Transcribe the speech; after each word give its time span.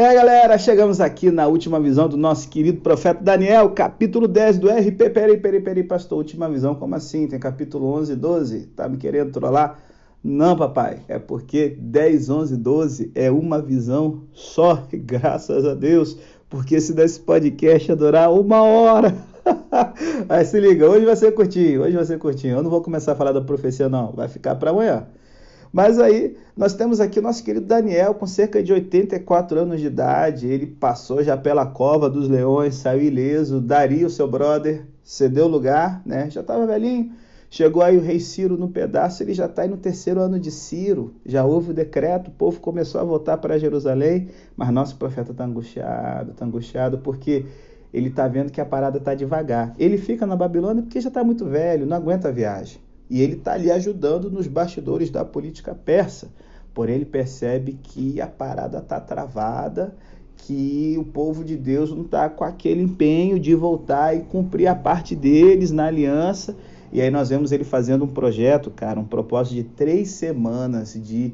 É, 0.00 0.14
galera, 0.14 0.56
chegamos 0.56 1.00
aqui 1.00 1.28
na 1.28 1.48
última 1.48 1.80
visão 1.80 2.08
do 2.08 2.16
nosso 2.16 2.48
querido 2.48 2.80
profeta 2.80 3.20
Daniel, 3.20 3.70
capítulo 3.70 4.28
10 4.28 4.58
do 4.60 4.68
RP. 4.70 5.10
Peraí, 5.12 5.36
peraí, 5.36 5.60
peraí, 5.60 5.82
pastor, 5.82 6.18
última 6.18 6.48
visão, 6.48 6.72
como 6.76 6.94
assim? 6.94 7.26
Tem 7.26 7.36
capítulo 7.36 7.92
11 7.94 8.12
e 8.12 8.14
12? 8.14 8.66
Tá 8.76 8.88
me 8.88 8.96
querendo 8.96 9.32
trollar? 9.32 9.76
Não, 10.22 10.56
papai, 10.56 11.00
é 11.08 11.18
porque 11.18 11.76
10, 11.80 12.30
11, 12.30 12.56
12 12.58 13.10
é 13.12 13.28
uma 13.28 13.60
visão 13.60 14.22
só, 14.32 14.86
graças 14.94 15.64
a 15.64 15.74
Deus, 15.74 16.16
porque 16.48 16.80
se 16.80 16.92
desse 16.94 17.18
podcast 17.18 17.90
ia 17.90 17.96
durar 17.96 18.32
uma 18.32 18.62
hora. 18.62 19.12
Aí 20.30 20.44
se 20.44 20.60
liga, 20.60 20.88
hoje 20.88 21.06
vai 21.06 21.16
ser 21.16 21.32
curtinho, 21.32 21.82
hoje 21.82 21.96
vai 21.96 22.04
ser 22.04 22.20
curtinho. 22.20 22.58
Eu 22.58 22.62
não 22.62 22.70
vou 22.70 22.82
começar 22.82 23.14
a 23.14 23.16
falar 23.16 23.32
da 23.32 23.40
profecia, 23.40 23.88
não, 23.88 24.12
vai 24.12 24.28
ficar 24.28 24.54
para 24.54 24.70
amanhã. 24.70 25.08
Mas 25.72 25.98
aí 25.98 26.36
nós 26.56 26.74
temos 26.74 27.00
aqui 27.00 27.18
o 27.18 27.22
nosso 27.22 27.44
querido 27.44 27.66
Daniel, 27.66 28.14
com 28.14 28.26
cerca 28.26 28.62
de 28.62 28.72
84 28.72 29.60
anos 29.60 29.80
de 29.80 29.86
idade. 29.86 30.46
Ele 30.46 30.66
passou 30.66 31.22
já 31.22 31.36
pela 31.36 31.66
cova 31.66 32.08
dos 32.08 32.28
leões, 32.28 32.74
saiu 32.76 33.02
ileso. 33.02 33.60
Dario, 33.60 34.08
seu 34.08 34.28
brother, 34.28 34.84
cedeu 35.02 35.46
lugar, 35.46 36.02
né? 36.04 36.30
Já 36.30 36.40
estava 36.40 36.66
velhinho. 36.66 37.12
Chegou 37.50 37.82
aí 37.82 37.96
o 37.96 38.00
rei 38.00 38.20
Ciro 38.20 38.58
no 38.58 38.68
pedaço, 38.68 39.22
ele 39.22 39.32
já 39.32 39.46
está 39.46 39.62
aí 39.62 39.68
no 39.68 39.78
terceiro 39.78 40.20
ano 40.20 40.38
de 40.38 40.50
Ciro. 40.50 41.14
Já 41.24 41.44
houve 41.44 41.70
o 41.70 41.74
decreto, 41.74 42.28
o 42.28 42.32
povo 42.32 42.60
começou 42.60 43.00
a 43.00 43.04
voltar 43.04 43.38
para 43.38 43.58
Jerusalém. 43.58 44.28
Mas 44.54 44.70
nosso 44.70 44.96
profeta 44.96 45.32
está 45.32 45.44
angustiado, 45.44 46.32
está 46.32 46.44
angustiado 46.44 46.98
porque 46.98 47.46
ele 47.92 48.08
está 48.08 48.28
vendo 48.28 48.52
que 48.52 48.60
a 48.60 48.66
parada 48.66 48.98
está 48.98 49.14
devagar. 49.14 49.74
Ele 49.78 49.96
fica 49.96 50.26
na 50.26 50.36
Babilônia 50.36 50.82
porque 50.82 51.00
já 51.00 51.08
está 51.08 51.24
muito 51.24 51.46
velho, 51.46 51.86
não 51.86 51.96
aguenta 51.96 52.28
a 52.28 52.32
viagem. 52.32 52.78
E 53.10 53.22
ele 53.22 53.34
está 53.34 53.54
ali 53.54 53.70
ajudando 53.70 54.30
nos 54.30 54.46
bastidores 54.46 55.10
da 55.10 55.24
política 55.24 55.74
persa. 55.74 56.28
Porém, 56.74 56.96
ele 56.96 57.04
percebe 57.04 57.78
que 57.82 58.20
a 58.20 58.26
parada 58.26 58.78
está 58.78 59.00
travada, 59.00 59.94
que 60.36 60.96
o 60.98 61.04
povo 61.04 61.44
de 61.44 61.56
Deus 61.56 61.90
não 61.90 62.02
está 62.02 62.28
com 62.28 62.44
aquele 62.44 62.82
empenho 62.82 63.38
de 63.38 63.54
voltar 63.54 64.16
e 64.16 64.20
cumprir 64.20 64.66
a 64.66 64.74
parte 64.74 65.16
deles 65.16 65.70
na 65.70 65.86
aliança. 65.86 66.56
E 66.92 67.00
aí 67.00 67.10
nós 67.10 67.28
vemos 67.28 67.52
ele 67.52 67.64
fazendo 67.64 68.04
um 68.04 68.08
projeto, 68.08 68.70
cara, 68.70 68.98
um 68.98 69.04
propósito 69.04 69.54
de 69.56 69.64
três 69.64 70.10
semanas 70.10 70.94
de 70.94 71.32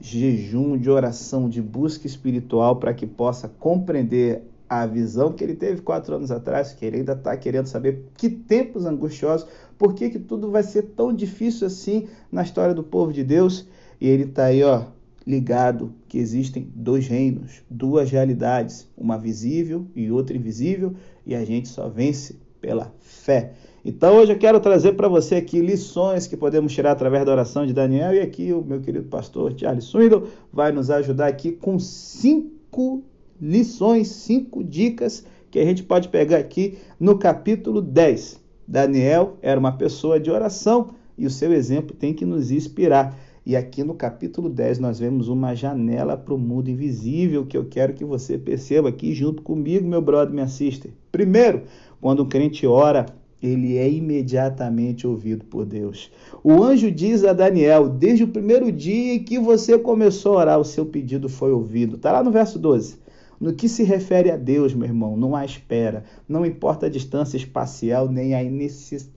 jejum, 0.00 0.78
de 0.78 0.88
oração, 0.88 1.48
de 1.48 1.60
busca 1.60 2.06
espiritual 2.06 2.76
para 2.76 2.94
que 2.94 3.06
possa 3.06 3.48
compreender 3.48 4.42
a 4.70 4.86
visão 4.86 5.32
que 5.32 5.42
ele 5.42 5.56
teve 5.56 5.82
quatro 5.82 6.14
anos 6.14 6.30
atrás, 6.30 6.72
que 6.72 6.86
ele 6.86 6.98
ainda 6.98 7.14
está 7.14 7.36
querendo 7.36 7.66
saber 7.66 8.04
que 8.16 8.30
tempos 8.30 8.86
angustiosos, 8.86 9.48
por 9.76 9.94
que, 9.94 10.08
que 10.08 10.18
tudo 10.20 10.48
vai 10.48 10.62
ser 10.62 10.82
tão 10.94 11.12
difícil 11.12 11.66
assim 11.66 12.06
na 12.30 12.44
história 12.44 12.72
do 12.72 12.84
povo 12.84 13.12
de 13.12 13.24
Deus. 13.24 13.66
E 14.00 14.06
ele 14.06 14.22
está 14.22 14.44
aí, 14.44 14.62
ó, 14.62 14.84
ligado 15.26 15.92
que 16.08 16.18
existem 16.18 16.70
dois 16.72 17.08
reinos, 17.08 17.62
duas 17.68 18.12
realidades, 18.12 18.86
uma 18.96 19.18
visível 19.18 19.88
e 19.96 20.08
outra 20.12 20.36
invisível, 20.36 20.94
e 21.26 21.34
a 21.34 21.44
gente 21.44 21.66
só 21.66 21.88
vence 21.88 22.38
pela 22.60 22.94
fé. 23.00 23.54
Então 23.84 24.18
hoje 24.18 24.32
eu 24.32 24.38
quero 24.38 24.60
trazer 24.60 24.92
para 24.92 25.08
você 25.08 25.34
aqui 25.34 25.60
lições 25.60 26.28
que 26.28 26.36
podemos 26.36 26.72
tirar 26.72 26.92
através 26.92 27.24
da 27.26 27.32
oração 27.32 27.66
de 27.66 27.72
Daniel, 27.72 28.14
e 28.14 28.20
aqui 28.20 28.52
o 28.52 28.62
meu 28.62 28.80
querido 28.80 29.08
pastor 29.08 29.52
Charles 29.56 29.84
Swindle 29.84 30.28
vai 30.52 30.70
nos 30.70 30.90
ajudar 30.90 31.26
aqui 31.26 31.50
com 31.50 31.76
cinco 31.76 33.02
lições, 33.40 34.08
cinco 34.08 34.62
dicas 34.62 35.24
que 35.50 35.58
a 35.58 35.64
gente 35.64 35.82
pode 35.82 36.08
pegar 36.08 36.38
aqui 36.38 36.78
no 36.98 37.18
capítulo 37.18 37.80
10. 37.80 38.40
Daniel 38.66 39.36
era 39.42 39.58
uma 39.58 39.72
pessoa 39.72 40.20
de 40.20 40.30
oração 40.30 40.90
e 41.18 41.26
o 41.26 41.30
seu 41.30 41.52
exemplo 41.52 41.96
tem 41.96 42.14
que 42.14 42.24
nos 42.24 42.50
inspirar. 42.50 43.18
E 43.44 43.56
aqui 43.56 43.82
no 43.82 43.94
capítulo 43.94 44.48
10 44.48 44.78
nós 44.78 44.98
vemos 44.98 45.28
uma 45.28 45.54
janela 45.54 46.16
para 46.16 46.34
o 46.34 46.38
mundo 46.38 46.70
invisível 46.70 47.46
que 47.46 47.56
eu 47.56 47.64
quero 47.64 47.94
que 47.94 48.04
você 48.04 48.38
perceba 48.38 48.90
aqui 48.90 49.12
junto 49.14 49.42
comigo, 49.42 49.88
meu 49.88 50.00
brother, 50.02 50.34
me 50.34 50.42
assiste. 50.42 50.92
Primeiro, 51.10 51.62
quando 52.00 52.22
um 52.22 52.28
crente 52.28 52.66
ora, 52.66 53.06
ele 53.42 53.76
é 53.76 53.90
imediatamente 53.90 55.06
ouvido 55.06 55.44
por 55.46 55.64
Deus. 55.64 56.10
O 56.44 56.62
anjo 56.62 56.90
diz 56.90 57.24
a 57.24 57.32
Daniel: 57.32 57.88
desde 57.88 58.24
o 58.24 58.28
primeiro 58.28 58.70
dia 58.70 59.14
em 59.14 59.24
que 59.24 59.38
você 59.38 59.78
começou 59.78 60.36
a 60.36 60.40
orar, 60.40 60.60
o 60.60 60.64
seu 60.64 60.84
pedido 60.84 61.28
foi 61.28 61.50
ouvido. 61.50 61.96
Está 61.96 62.12
lá 62.12 62.22
no 62.22 62.30
verso 62.30 62.58
12. 62.58 62.98
No 63.40 63.54
que 63.54 63.68
se 63.68 63.82
refere 63.82 64.30
a 64.30 64.36
Deus, 64.36 64.74
meu 64.74 64.86
irmão, 64.86 65.16
não 65.16 65.34
há 65.34 65.44
espera. 65.44 66.04
Não 66.28 66.44
importa 66.44 66.86
a 66.86 66.90
distância 66.90 67.38
espacial, 67.38 68.08
nem 68.08 68.34
a 68.34 68.42
necess... 68.42 69.08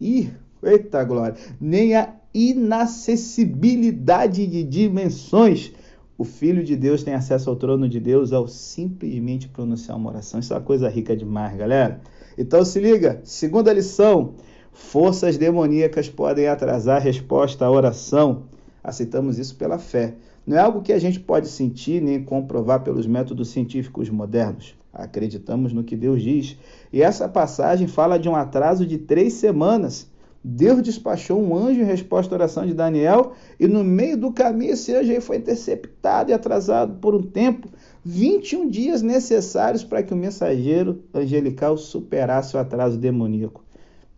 Eita 0.64 1.04
glória! 1.04 1.36
Nem 1.60 1.96
a 1.96 2.16
inacessibilidade 2.34 4.48
de 4.48 4.64
dimensões. 4.64 5.74
O 6.18 6.24
Filho 6.24 6.64
de 6.64 6.78
Deus 6.78 7.04
tem 7.04 7.14
acesso 7.14 7.50
ao 7.50 7.58
trono 7.58 7.90
de 7.90 8.00
Deus 8.00 8.32
ao 8.32 8.48
simplesmente 8.48 9.50
pronunciar 9.50 9.98
uma 9.98 10.12
oração. 10.12 10.40
Isso 10.40 10.54
é 10.54 10.56
uma 10.56 10.64
coisa 10.64 10.88
rica 10.88 11.18
demais, 11.18 11.58
galera. 11.58 12.00
Então 12.38 12.64
se 12.64 12.80
liga, 12.80 13.20
segunda 13.26 13.74
lição: 13.74 14.36
forças 14.72 15.38
demoníacas 15.38 16.08
podem 16.08 16.48
atrasar 16.48 16.96
a 16.98 17.00
resposta 17.00 17.66
à 17.66 17.72
oração. 17.72 18.44
Aceitamos 18.82 19.38
isso 19.38 19.56
pela 19.56 19.78
fé. 19.78 20.16
Não 20.46 20.58
é 20.58 20.60
algo 20.60 20.82
que 20.82 20.92
a 20.92 21.00
gente 21.00 21.20
pode 21.20 21.48
sentir 21.48 22.02
nem 22.02 22.24
comprovar 22.24 22.84
pelos 22.84 23.08
métodos 23.08 23.50
científicos 23.50 24.10
modernos. 24.10 24.76
Acreditamos 24.94 25.72
no 25.72 25.84
que 25.84 25.96
Deus 25.96 26.22
diz. 26.22 26.58
E 26.92 27.02
essa 27.02 27.30
passagem 27.30 27.88
fala 27.88 28.20
de 28.20 28.28
um 28.28 28.36
atraso 28.36 28.86
de 28.86 28.98
três 28.98 29.34
semanas. 29.34 30.12
Deus 30.44 30.82
despachou 30.82 31.42
um 31.42 31.56
anjo 31.56 31.80
em 31.80 31.86
resposta 31.86 32.36
à 32.36 32.38
oração 32.38 32.66
de 32.66 32.74
Daniel, 32.74 33.32
e 33.58 33.66
no 33.66 33.82
meio 33.82 34.18
do 34.18 34.34
caminho 34.34 34.74
esse 34.74 34.94
anjo 34.94 35.22
foi 35.22 35.38
interceptado 35.38 36.30
e 36.30 36.34
atrasado 36.34 36.96
por 37.00 37.16
um 37.16 37.22
tempo 37.22 37.70
21 38.04 38.70
dias 38.70 39.02
necessários 39.02 39.86
para 39.86 40.04
que 40.04 40.14
o 40.14 40.18
mensageiro 40.18 41.02
angelical 41.14 41.78
superasse 41.78 42.58
o 42.58 42.60
atraso 42.60 42.98
demoníaco. 42.98 43.64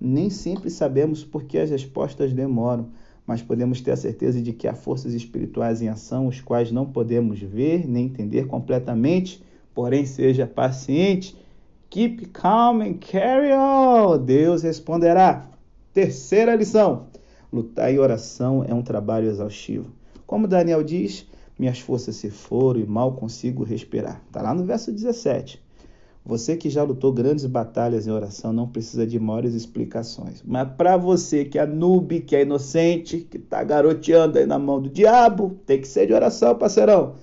Nem 0.01 0.31
sempre 0.31 0.71
sabemos 0.71 1.23
por 1.23 1.43
que 1.43 1.59
as 1.59 1.69
respostas 1.69 2.33
demoram 2.33 2.89
mas 3.25 3.41
podemos 3.41 3.81
ter 3.81 3.91
a 3.91 3.97
certeza 3.97 4.41
de 4.41 4.53
que 4.53 4.67
há 4.67 4.73
forças 4.73 5.13
espirituais 5.13 5.81
em 5.81 5.89
ação, 5.89 6.27
os 6.27 6.41
quais 6.41 6.71
não 6.71 6.85
podemos 6.85 7.39
ver 7.39 7.87
nem 7.87 8.05
entender 8.05 8.47
completamente, 8.47 9.43
porém 9.73 10.05
seja 10.05 10.45
paciente. 10.45 11.35
Keep 11.89 12.27
calm 12.27 12.81
and 12.81 12.95
carry 12.95 13.51
on. 13.53 14.17
Deus 14.23 14.63
responderá. 14.63 15.49
Terceira 15.93 16.55
lição: 16.55 17.07
lutar 17.51 17.91
em 17.91 17.97
oração 17.97 18.63
é 18.67 18.73
um 18.73 18.81
trabalho 18.81 19.29
exaustivo. 19.29 19.91
Como 20.27 20.47
Daniel 20.47 20.83
diz, 20.83 21.25
minhas 21.57 21.79
forças 21.79 22.15
se 22.17 22.29
foram 22.29 22.79
e 22.79 22.85
mal 22.85 23.13
consigo 23.13 23.63
respirar. 23.63 24.21
Está 24.27 24.41
lá 24.41 24.53
no 24.53 24.65
verso 24.65 24.91
17. 24.91 25.64
Você 26.25 26.57
que 26.57 26.71
já 26.71 26.81
lutou 26.81 27.13
grandes 27.13 27.45
batalhas 27.45 28.07
em 28.07 28.11
oração 28.11 28.51
não 28.51 28.67
precisa 28.67 29.05
de 29.05 29.19
maiores 29.19 29.53
explicações. 29.53 30.41
Mas 30.43 30.67
para 30.75 30.97
você 30.97 31.45
que 31.45 31.59
é 31.59 31.67
noob, 31.67 32.21
que 32.21 32.35
é 32.35 32.41
inocente, 32.41 33.19
que 33.29 33.37
está 33.37 33.63
garoteando 33.63 34.39
aí 34.39 34.45
na 34.47 34.57
mão 34.57 34.81
do 34.81 34.89
diabo, 34.89 35.59
tem 35.67 35.79
que 35.79 35.87
ser 35.87 36.07
de 36.07 36.13
oração, 36.13 36.57
parceirão. 36.57 37.13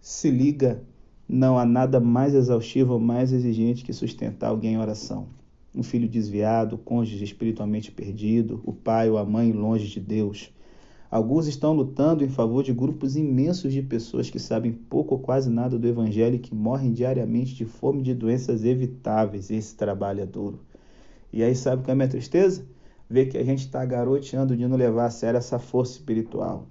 Se 0.00 0.28
liga, 0.28 0.82
não 1.28 1.56
há 1.56 1.64
nada 1.64 2.00
mais 2.00 2.34
exaustivo 2.34 2.94
ou 2.94 3.00
mais 3.00 3.32
exigente 3.32 3.84
que 3.84 3.92
sustentar 3.92 4.48
alguém 4.48 4.74
em 4.74 4.78
oração. 4.78 5.28
Um 5.72 5.84
filho 5.84 6.08
desviado, 6.08 6.76
cônjuge 6.78 7.22
espiritualmente 7.22 7.92
perdido, 7.92 8.60
o 8.64 8.72
pai 8.72 9.08
ou 9.08 9.18
a 9.18 9.24
mãe 9.24 9.52
longe 9.52 9.86
de 9.86 10.00
Deus 10.00 10.50
Alguns 11.16 11.46
estão 11.46 11.72
lutando 11.72 12.22
em 12.22 12.28
favor 12.28 12.62
de 12.62 12.74
grupos 12.74 13.16
imensos 13.16 13.72
de 13.72 13.80
pessoas 13.80 14.28
que 14.28 14.38
sabem 14.38 14.70
pouco 14.70 15.14
ou 15.14 15.18
quase 15.18 15.48
nada 15.48 15.78
do 15.78 15.88
Evangelho 15.88 16.34
e 16.34 16.38
que 16.38 16.54
morrem 16.54 16.92
diariamente 16.92 17.54
de 17.54 17.64
fome 17.64 18.00
e 18.00 18.02
de 18.02 18.14
doenças 18.14 18.66
evitáveis. 18.66 19.50
Esse 19.50 19.74
trabalho 19.74 20.20
é 20.20 20.26
duro. 20.26 20.60
E 21.32 21.42
aí, 21.42 21.54
sabe 21.54 21.82
qual 21.82 21.88
é 21.88 21.92
a 21.92 21.96
minha 21.96 22.08
tristeza? 22.08 22.66
Ver 23.08 23.30
que 23.30 23.38
a 23.38 23.42
gente 23.42 23.60
está 23.60 23.82
garoteando 23.86 24.54
de 24.54 24.68
não 24.68 24.76
levar 24.76 25.06
a 25.06 25.10
sério 25.10 25.38
essa 25.38 25.58
força 25.58 25.92
espiritual. 25.92 26.66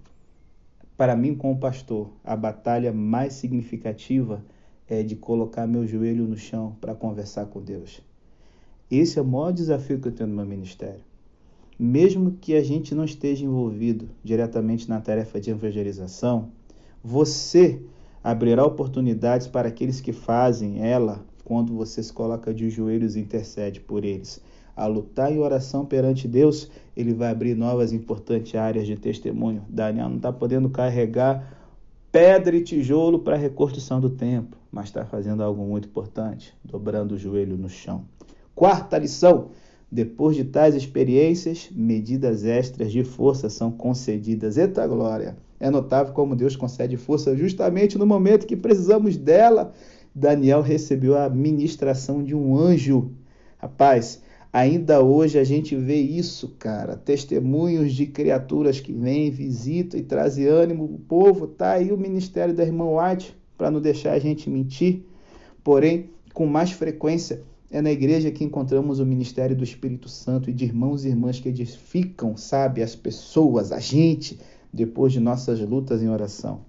Para 0.96 1.16
mim, 1.16 1.34
como 1.34 1.60
pastor, 1.60 2.12
a 2.24 2.36
batalha 2.36 2.94
mais 2.94 3.34
significativa 3.34 4.46
é 4.88 5.02
de 5.02 5.16
colocar 5.16 5.66
meu 5.66 5.88
joelho 5.88 6.28
no 6.28 6.38
chão 6.38 6.78
para 6.80 6.94
conversar 6.94 7.48
com 7.48 7.64
Deus. 7.64 8.00
Esse 8.92 9.18
é 9.18 9.24
o 9.24 9.26
maior 9.26 9.52
desafio 9.52 10.00
que 10.00 10.10
eu 10.10 10.12
tenho 10.12 10.30
no 10.30 10.36
meu 10.36 10.46
ministério 10.46 11.02
mesmo 11.78 12.38
que 12.40 12.56
a 12.56 12.64
gente 12.64 12.96
não 12.96 13.04
esteja 13.04 13.46
envolvido 13.46 14.10
diretamente 14.24 14.90
na 14.90 15.02
tarefa 15.02 15.40
de 15.40 15.52
evangelização, 15.52 16.50
você 17.04 17.82
abrirá 18.24 18.66
oportunidades 18.66 19.48
para 19.48 19.68
aqueles 19.68 20.02
que 20.02 20.12
fazem 20.12 20.82
ela 20.82 21.24
quando 21.44 21.76
você 21.76 22.02
se 22.02 22.12
coloca 22.12 22.54
de 22.54 22.70
joelhos 22.70 23.16
e 23.16 23.20
intercede 23.20 23.80
por 23.80 24.04
eles. 24.04 24.42
A 24.76 24.88
lutar 24.88 25.32
em 25.32 25.40
oração 25.40 25.86
perante 25.86 26.28
Deus, 26.28 26.70
ele 26.98 27.14
vai 27.14 27.30
abrir 27.30 27.56
novas 27.56 27.94
importantes 27.94 28.56
áreas 28.56 28.88
de 28.88 28.98
testemunho. 28.98 29.64
Daniel 29.70 30.10
não 30.10 30.18
está 30.18 30.34
podendo 30.34 30.70
carregar 30.70 31.56
pedra 32.12 32.56
e 32.56 32.64
tijolo 32.64 33.20
para 33.20 33.36
a 33.36 33.40
reconstrução 33.40 34.02
do 34.02 34.10
templo, 34.10 34.60
mas 34.72 34.86
está 34.86 35.06
fazendo 35.06 35.44
algo 35.44 35.64
muito 35.64 35.88
importante, 35.88 36.54
dobrando 36.64 37.16
o 37.16 37.18
joelho 37.18 37.58
no 37.58 37.70
chão. 37.70 38.06
Quarta 38.56 38.98
lição: 38.98 39.50
depois 39.92 40.36
de 40.36 40.44
tais 40.44 40.76
experiências, 40.76 41.70
medidas 41.72 42.44
extras 42.44 42.92
de 42.92 43.04
força 43.04 43.50
são 43.50 43.72
concedidas. 43.72 44.58
Eita 44.58 44.86
glória! 44.88 45.38
É 45.60 45.70
notável 45.70 46.14
como 46.14 46.36
Deus 46.36 46.56
concede 46.56 46.98
força 46.98 47.36
justamente 47.36 47.98
no 47.98 48.06
momento 48.06 48.46
que 48.46 48.56
precisamos 48.56 49.16
dela. 49.16 49.74
Daniel 50.14 50.62
recebeu 50.62 51.18
a 51.18 51.30
ministração 51.30 52.24
de 52.24 52.36
um 52.36 52.58
anjo. 52.58 53.12
Rapaz, 53.58 54.22
ainda 54.52 55.02
hoje 55.02 55.40
a 55.40 55.44
gente 55.44 55.76
vê 55.76 55.96
isso, 55.96 56.56
cara. 56.60 56.98
Testemunhos 56.98 57.94
de 57.94 58.06
criaturas 58.06 58.80
que 58.80 58.92
vêm, 58.92 59.32
visitam 59.32 60.00
e 60.00 60.04
trazem 60.04 60.46
ânimo 60.46 60.84
o 60.86 61.00
povo. 61.00 61.48
Tá 61.48 61.72
aí 61.74 61.92
o 61.92 61.98
ministério 61.98 62.54
da 62.54 62.64
irmã 62.64 62.86
White 62.86 63.36
para 63.58 63.72
não 63.72 63.80
deixar 63.80 64.14
a 64.14 64.20
gente 64.20 64.50
mentir. 64.50 65.04
Porém, 65.64 66.10
com 66.34 66.46
mais 66.46 66.72
frequência, 66.72 67.42
é 67.76 67.82
na 67.82 67.92
igreja 67.92 68.32
que 68.32 68.42
encontramos 68.42 69.02
o 69.02 69.06
ministério 69.06 69.54
do 69.54 69.62
Espírito 69.62 70.08
Santo 70.08 70.50
e 70.50 70.54
de 70.54 70.64
irmãos 70.64 71.04
e 71.04 71.10
irmãs 71.10 71.42
que 71.42 71.50
edificam, 71.50 72.38
sabe, 72.38 72.82
as 72.82 72.96
pessoas, 72.96 73.74
a 73.74 73.80
gente, 73.80 74.40
depois 74.72 75.12
de 75.12 75.20
nossas 75.20 75.60
lutas 75.60 76.02
em 76.02 76.08
oração. 76.08 76.62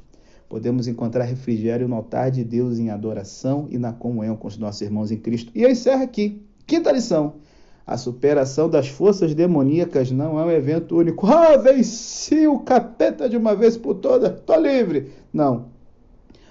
Podemos 0.48 0.88
encontrar 0.88 1.22
refrigério 1.22 1.86
no 1.86 1.94
altar 1.94 2.32
de 2.32 2.42
Deus 2.42 2.80
em 2.80 2.90
adoração 2.90 3.68
e 3.70 3.78
na 3.78 3.92
comunhão 3.92 4.34
com 4.34 4.48
os 4.48 4.58
nossos 4.58 4.80
irmãos 4.80 5.12
em 5.12 5.16
Cristo. 5.16 5.52
E 5.54 5.62
eu 5.62 5.70
encerro 5.70 6.02
aqui. 6.02 6.42
Quinta 6.66 6.90
lição. 6.90 7.34
A 7.86 7.96
superação 7.96 8.68
das 8.68 8.88
forças 8.88 9.32
demoníacas 9.32 10.10
não 10.10 10.40
é 10.40 10.44
um 10.44 10.50
evento 10.50 10.96
único. 10.96 11.24
Ah, 11.28 11.56
venci 11.56 12.48
o 12.48 12.58
capeta 12.58 13.28
de 13.28 13.36
uma 13.36 13.54
vez 13.54 13.76
por 13.76 13.94
todas, 13.94 14.40
tô 14.40 14.56
livre. 14.56 15.12
Não. 15.32 15.75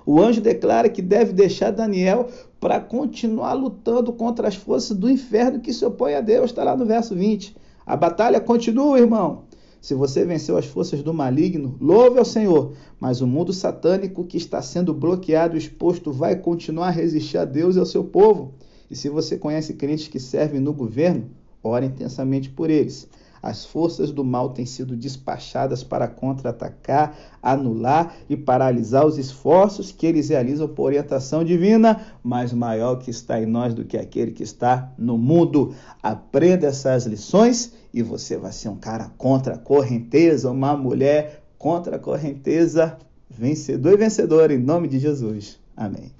O 0.06 0.22
anjo 0.22 0.40
declara 0.40 0.88
que 0.88 1.02
deve 1.02 1.34
deixar 1.34 1.72
Daniel 1.72 2.28
para 2.60 2.80
continuar 2.80 3.54
lutando 3.54 4.14
contra 4.14 4.48
as 4.48 4.56
forças 4.56 4.96
do 4.96 5.10
inferno 5.10 5.60
que 5.60 5.74
se 5.74 5.84
opõem 5.84 6.16
a 6.16 6.22
Deus. 6.22 6.52
Está 6.52 6.64
lá 6.64 6.78
no 6.78 6.86
verso 6.86 7.16
20. 7.16 7.56
A 7.86 7.96
batalha 7.96 8.40
continua, 8.40 9.00
irmão. 9.00 9.44
Se 9.82 9.94
você 9.94 10.26
venceu 10.26 10.58
as 10.58 10.66
forças 10.66 11.04
do 11.04 11.14
maligno, 11.14 11.76
louve 11.80 12.18
ao 12.18 12.26
Senhor. 12.26 12.74
Mas 13.00 13.22
o 13.22 13.28
mundo 13.28 13.54
satânico 13.54 14.24
que 14.24 14.38
está 14.38 14.62
sendo 14.62 14.94
bloqueado 14.94 15.56
e 15.56 15.60
exposto 15.60 16.12
vai 16.12 16.36
continuar 16.36 16.88
a 16.88 16.92
resistir 16.92 17.38
a 17.38 17.46
Deus 17.46 17.76
e 17.76 17.80
ao 17.80 17.86
seu 17.86 18.04
povo. 18.04 18.54
E 18.90 18.96
se 18.96 19.10
você 19.10 19.38
conhece 19.38 19.74
crentes 19.74 20.08
que 20.08 20.20
servem 20.20 20.60
no 20.60 20.74
governo, 20.74 21.30
ore 21.64 21.86
intensamente 21.86 22.50
por 22.50 22.70
eles. 22.70 23.08
As 23.42 23.66
forças 23.66 24.12
do 24.12 24.24
mal 24.24 24.50
têm 24.50 24.66
sido 24.66 24.96
despachadas 24.96 25.84
para 25.84 26.08
contra-atacar, 26.08 27.16
anular 27.42 28.16
e 28.30 28.36
paralisar 28.36 29.06
os 29.06 29.18
esforços 29.18 29.92
que 29.92 30.06
eles 30.06 30.30
realizam 30.30 30.68
por 30.68 30.84
orientação 30.84 31.44
divina, 31.44 32.02
mas 32.24 32.52
maior 32.52 32.98
que 32.98 33.12
está 33.12 33.42
em 33.42 33.46
nós 33.46 33.74
do 33.74 33.86
que 33.86 33.98
aquele 33.98 34.32
que 34.32 34.44
está 34.44 34.92
no 34.98 35.18
mundo. 35.18 35.74
Aprenda 36.02 36.68
essas 36.68 37.06
lições 37.06 37.74
e 37.94 38.02
você 38.02 38.38
vai 38.38 38.52
ser 38.52 38.70
um 38.70 38.78
cara 38.78 39.12
contra 39.18 39.56
a 39.56 39.58
correnteza, 39.58 40.52
uma 40.52 40.76
mulher 40.76 41.44
contra 41.58 41.96
a 41.96 42.00
correnteza, 42.00 42.98
vencedor 43.30 43.94
e 43.94 43.98
vencedora, 43.98 44.54
em 44.54 44.60
nome 44.60 44.88
de 44.88 45.00
Jesus. 45.00 45.60
Amém. 45.76 46.14